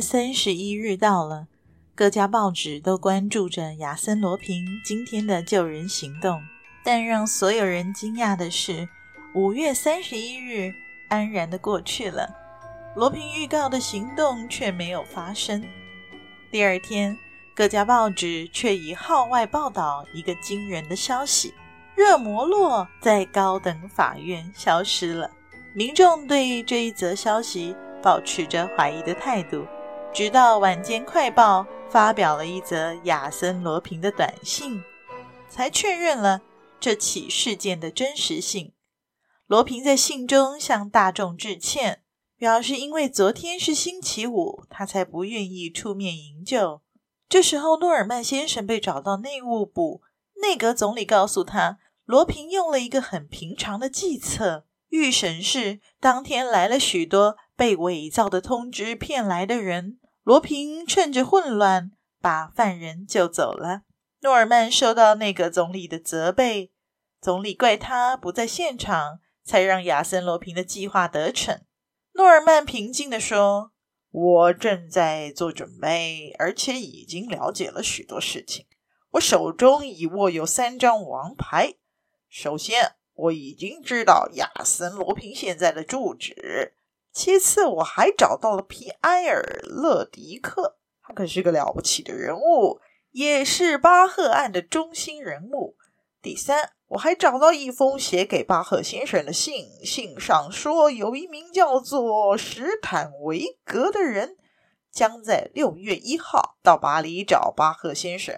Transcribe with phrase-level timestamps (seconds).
[0.00, 1.46] 三十一日到了，
[1.94, 6.40] 各家报纸都关注着亚森·罗平今天的救人行动。
[6.84, 8.88] 但让所有人惊讶的是，
[9.34, 10.72] 五月三十一日
[11.08, 12.28] 安然的过去了，
[12.94, 15.64] 罗平预告的行动却没有发生。
[16.50, 17.18] 第二天，
[17.54, 21.52] 各家报纸却以号外报道一个惊人的消息：
[21.96, 25.30] 热摩洛在高等法院消失了。
[25.74, 29.66] 民众对这一则消息，保持着怀疑的态度，
[30.16, 34.82] 直到晚间快报发表了一则亚森·罗平的短信，
[35.46, 36.40] 才确认了
[36.80, 38.72] 这起事件的真实性。
[39.46, 42.00] 罗平在信中向大众致歉，
[42.38, 46.80] 表示因为昨天是星期五，他才不愿意出面营救。
[47.28, 50.00] 这时候，诺尔曼先生被找到内务部，
[50.40, 54.64] 内阁总理告诉他，罗平用了一个很平常的计策。
[54.88, 63.82] 预审室当天来了许多被伪造的通知骗来的人，罗平趁着混乱把犯人救走了。
[64.22, 66.72] 诺尔曼受到内阁总理的责备，
[67.20, 71.60] 总理怪他不在现场，才让亚森·罗平的计划得逞。
[72.14, 73.70] 诺尔曼平静地说
[74.10, 78.66] ：“我正在做准备，而且已经了解了许多事情。
[79.12, 81.74] 我手中已握有三张王牌。
[82.28, 86.74] 首先，我已经知道亚森·罗平现在的住址。”
[87.16, 92.78] 其次，我还找到了皮埃尔·勒迪克，他可是个了不起的人物，
[93.10, 95.78] 也是巴赫案的中心人物。
[96.20, 104.36] 第三，我还找到一封写给巴赫先生的信，信上说有一名叫做史坦维格的人
[104.92, 108.36] 将在六月一号到巴黎找巴赫先生，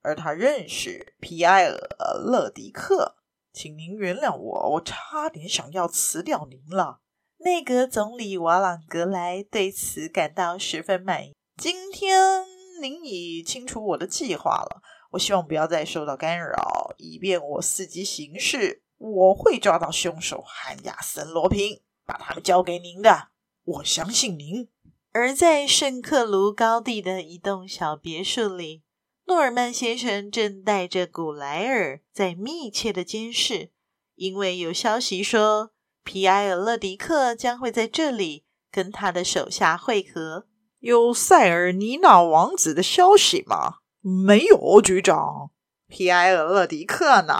[0.00, 1.76] 而他认识皮埃尔·
[2.14, 3.16] 勒迪克。
[3.52, 7.00] 请您原谅我，我差点想要辞掉您了。
[7.40, 11.36] 内阁总理瓦朗格莱对此感到十分满意。
[11.56, 12.44] 今天
[12.80, 14.82] 您已清楚我的计划了，
[15.12, 18.82] 我希望不要再受到干扰，以便我伺机行事。
[18.96, 23.28] 我会抓到凶手汉亚森·罗平，把他们交给您的。
[23.62, 24.68] 我相信您。
[25.12, 28.82] 而在圣克卢高地的一栋小别墅里，
[29.26, 33.70] 诺尔曼先生正带着古莱尔在密切的监视，
[34.16, 35.70] 因为有消息说。
[36.08, 40.46] 皮埃尔·勒迪克将会在这里跟他的手下会合。
[40.78, 43.80] 有塞尔尼纳王子的消息吗？
[44.00, 45.50] 没有，局长。
[45.86, 47.34] 皮埃尔·勒迪克呢？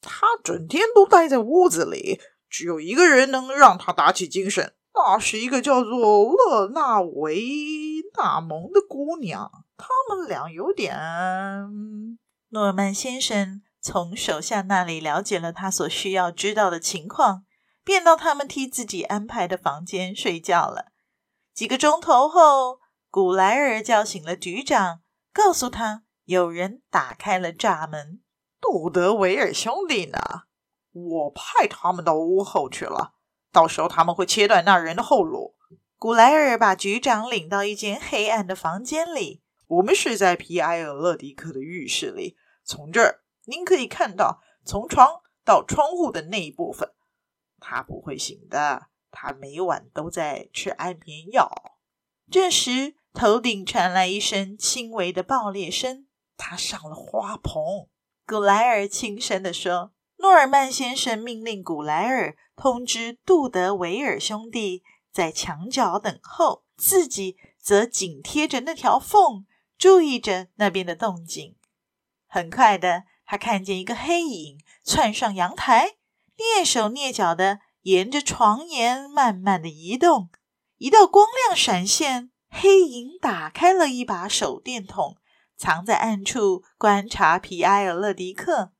[0.00, 2.18] 他整天都待在屋子里，
[2.48, 7.42] 只有一个人能让他打起精神，那是一个叫做勒纳维
[8.16, 9.50] 纳蒙的姑娘。
[9.76, 10.98] 他们俩有点……
[12.48, 17.44] 诺曼先生从手下那里了解了他所需要知道的情况。
[17.84, 20.92] 便到他们替自己安排的房间睡觉了。
[21.52, 22.80] 几个钟头后，
[23.10, 25.00] 古莱尔叫醒了局长，
[25.32, 28.20] 告诉他有人打开了闸门。
[28.60, 30.18] 杜德维尔兄弟呢？
[30.92, 33.14] 我派他们到屋后去了，
[33.52, 35.56] 到时候他们会切断那人的后路。
[35.96, 39.42] 古莱尔把局长领到一间黑暗的房间里。
[39.66, 46.90] 我们睡在皮埃尔·勒迪克的浴室里，从这儿您可以看到从床到窗户的那一部分。
[47.60, 51.76] 他不会醒的，他每晚都在吃安眠药。
[52.30, 56.06] 这时，头顶传来一声轻微的爆裂声，
[56.36, 57.88] 他上了花棚。
[58.26, 69.44] 古莱尔轻声地说：“诺尔曼先生命令古莱尔通知杜德维尔兄弟在墙角等候，自己则紧贴着那条缝，
[69.76, 71.56] 注意着那边的动静。”
[72.28, 75.96] 很快的，他看见一个黑影窜上阳台。
[76.40, 80.30] 蹑手蹑脚地沿着床沿慢慢地移动，
[80.78, 85.18] 一道光亮闪现，黑影打开了一把手电筒，
[85.54, 88.72] 藏在暗处观察皮埃尔·勒迪克。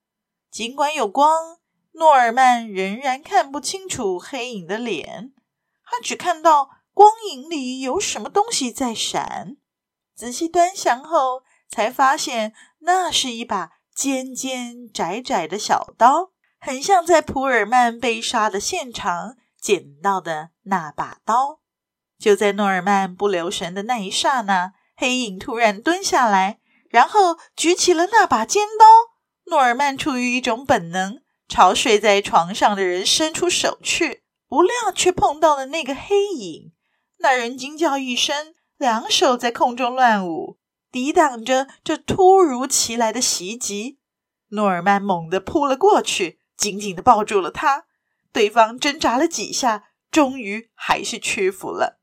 [0.50, 1.58] 尽管有光，
[1.92, 5.34] 诺尔曼仍然看不清楚黑影的脸，
[5.84, 9.58] 他只看到光影里有什么东西在闪。
[10.14, 16.32] 仔细端详后，才发现那是一把尖尖窄窄的小刀。
[16.60, 21.60] 很像在普尔曼被杀的现场捡到的那把刀。
[22.18, 26.60] 就在诺尔曼不留神的那一刹那，黑影突然蹲下来，
[26.90, 28.84] 然后举起了那把尖刀。
[29.50, 36.72] 诺尔曼出于一种本能，朝睡在床上的人伸出手去，不料却碰到了那个黑影。
[37.20, 40.58] 那人惊叫一声，两手在空中乱舞，
[40.92, 43.98] 抵挡着这突如其来的袭击。
[44.48, 47.86] 诺尔曼猛地扑了过去，紧紧地抱住了他。
[48.32, 52.00] 对方挣扎了几下，终于还是屈服了。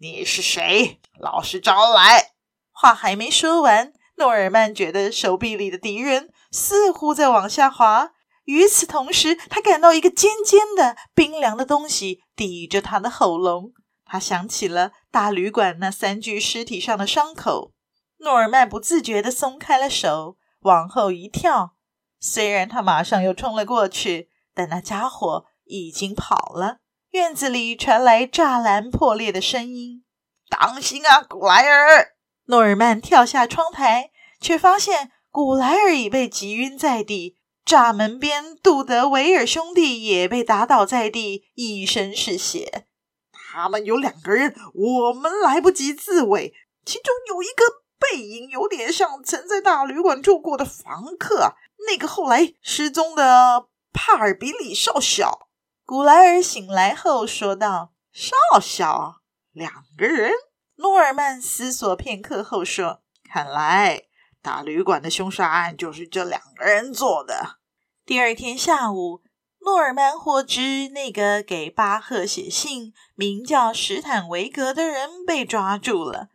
[0.00, 1.00] 你是谁？
[1.18, 2.32] 老实招来！
[2.72, 8.10] 话还没说完，诺尔曼觉得手臂里的敌人似乎在往下滑。
[8.44, 13.72] 与此同时，他感到一个尖尖的、冰凉的东西抵着他的喉咙。
[14.04, 17.72] 他想起了大旅馆那三具尸体上的伤口。
[18.18, 21.76] 诺尔曼不自觉地松开了手，往后一跳。
[22.20, 26.78] 虽然他马上又冲了过去，但那家伙已经跑了。
[27.12, 30.04] 院子里传来栅栏破裂的声音。
[30.48, 32.12] 当心啊，古莱尔！
[32.46, 37.38] 诺尔曼跳下窗台，却发现古莱尔已被击晕在地。
[37.64, 42.86] 栅门边，杜德维尔兄弟也被打倒在地，一身是血。
[43.32, 46.52] 他们有两个人，我们来不及自卫。
[46.84, 51.54] 其中有一个背影有点像曾在大旅馆住过的房客，
[51.86, 55.48] 那个后来失踪的帕尔比里少校。
[55.84, 59.20] 古莱尔醒来后说道：“少校，
[59.52, 60.32] 两个人。”
[60.76, 64.04] 诺尔曼思索片刻后说：“看来
[64.40, 67.58] 大旅馆的凶杀案就是这两个人做的。”
[68.06, 69.20] 第二天下午，
[69.60, 76.28] 诺尔曼获知那个给巴赫写信、名叫史坦维格的人被抓住了。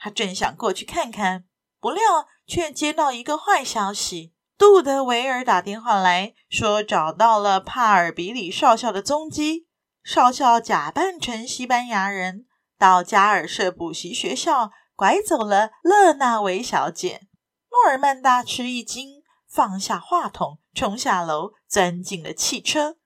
[0.00, 1.44] 他正想过去看看，
[1.78, 2.02] 不料
[2.46, 4.32] 却接到一个坏消息。
[4.58, 9.68] 杜德维尔打电话来说，找到了帕尔比里少校的踪迹。
[10.02, 12.46] 少校假扮成西班牙人，
[12.78, 17.28] 到加尔舍补习学校拐走了勒纳维小姐。
[17.70, 22.96] 诺尔曼大吃一惊，放下话筒，冲下楼，钻进了汽车。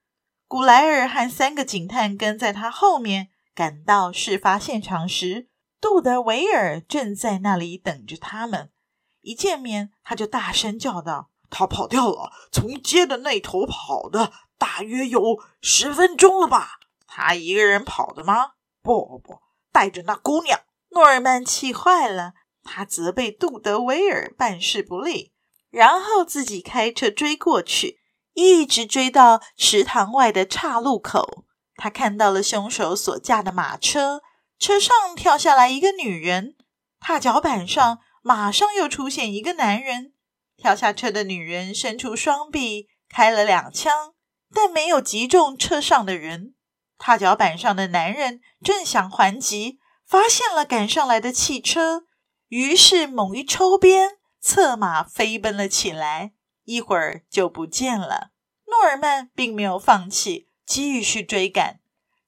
[0.47, 5.49] 古莱尔和三个警探跟在他后面，赶到事发现场时，
[5.85, 8.71] 杜德维尔正在那里等着他们。
[9.21, 11.29] 一见面，他就大声叫道。
[11.51, 16.79] 他跑掉了，从街的那头跑的，大约有十分钟了吧？
[17.07, 18.53] 他一个人跑的吗？
[18.83, 19.41] 不不不，
[19.71, 20.59] 带着那姑娘。
[20.93, 22.33] 诺尔曼气坏了，
[22.63, 25.35] 他责备杜德维尔办事不力，
[25.69, 27.99] 然后自己开车追过去，
[28.33, 31.45] 一直追到池塘外的岔路口。
[31.77, 34.23] 他看到了凶手所驾的马车，
[34.65, 36.57] 车上跳下来一个女人，
[36.99, 40.15] 踏脚板上马上又出现一个男人。
[40.57, 44.15] 跳下车的女人伸出双臂，开了两枪，
[44.55, 46.55] 但没有击中车上的人。
[46.97, 52.07] 踏脚板上的男人正想还击，发现了赶上来的汽车，
[52.49, 56.33] 于是猛一抽鞭，策马飞奔了起来，
[56.65, 58.31] 一会儿就不见了。
[58.69, 61.81] 诺尔曼并没有放弃，继续追赶。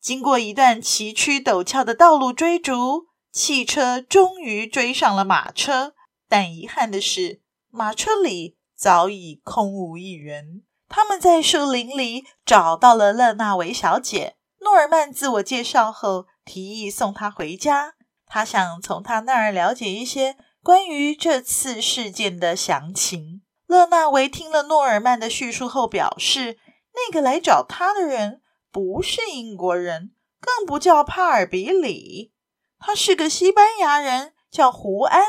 [0.07, 5.95] 经过一段崎岖陡峭的道路追逐，汽车终于追上了马车，
[6.29, 7.41] 但遗憾的是。
[7.73, 10.63] 马车里早已空无一人。
[10.89, 14.37] 他们在树林里找到了勒纳维小姐。
[14.61, 17.95] 诺尔曼自我介绍后，提议送她回家。
[18.29, 23.43] 他想从她那儿了解一些关于这次事件的详情。
[23.67, 26.59] 勒纳维听了诺尔曼的叙述后，表示
[26.95, 28.41] 那个来找他的人
[28.77, 32.35] 不是英国人，更不叫帕尔比里，
[32.79, 35.23] 他是个西班牙人，叫胡安。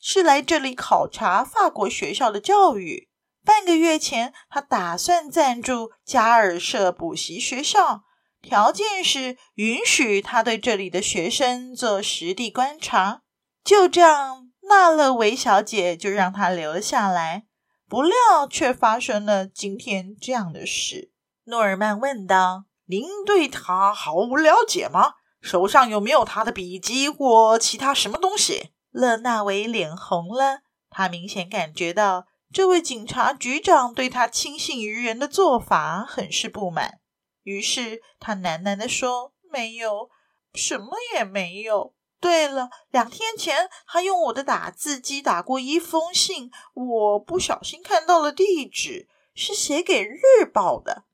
[0.00, 3.08] 是来这里考察法国学校的教育。
[3.44, 8.04] 半个月前，他打算赞助加尔舍补习学校，
[8.40, 13.22] 条件是允许他对这里的学生做实地观察。
[13.64, 17.46] 就这样，纳勒维小姐就让他留了下来。
[17.88, 21.10] 不料，却发生了今天这样的事。
[21.44, 25.14] 诺尔曼问道：“您对他毫无了解吗？
[25.40, 37.00] 手上有没有他的笔记或其他什么东西？”勒纳维脸红了，他明显感觉到这位警察局长对他轻信于人的做法很是不满，
[37.42, 40.10] 于是他喃喃地说：“没有，
[40.54, 41.94] 什么也没有。
[42.20, 51.04] 对了，两天前他用我的打字机打过一封信，我不小心看到了地址，是写给日报的。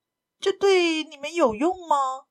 [0.40, 2.26] 这对你们有用吗？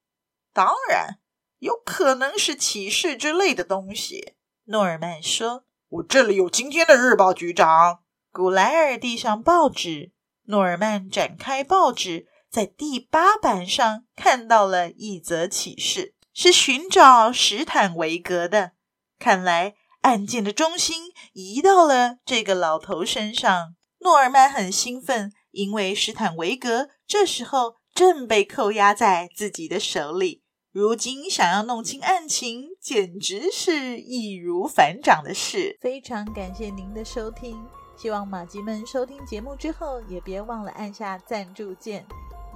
[0.54, 1.20] 当然，
[1.60, 4.34] 有可能是启事之类的东西。”
[4.66, 8.00] 诺尔曼说：“我这里有今天的日报，局长。”
[8.32, 10.12] 古莱尔递上报纸，
[10.44, 18.74] 诺尔曼展开报纸，在第八版上看到了一则启示，是寻找史坦维格的。
[19.18, 23.76] 看来案件的中心移到了这个老头身上。
[24.02, 30.44] 诺尔曼很兴奋，因为史坦维格这时候正被扣押在自己的手里。
[30.72, 35.75] 如今想要弄清案情，简直是易如反掌的事。
[35.82, 37.60] 非常感谢您的收听，
[37.98, 42.06] 希望马吉们收听节目之后，也别忘了按下赞助键，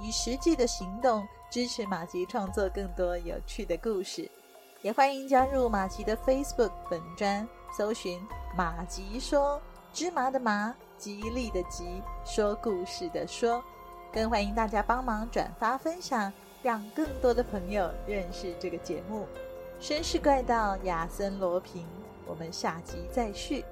[0.00, 4.30] 以实际的行动支持马吉创作更多有趣的故事。
[4.80, 8.20] 也欢迎加入马吉的 Facebook 本专，搜寻
[8.56, 9.60] “马吉说
[9.92, 13.60] 芝麻的麻，吉利的吉，说故事的说”，
[14.12, 16.32] 更欢迎大家帮忙转发分享。
[16.62, 19.26] 让更多的朋友认识这个节目，
[19.84, 21.82] 《绅士怪盗亚森罗平》，
[22.24, 23.64] 我们下集再续。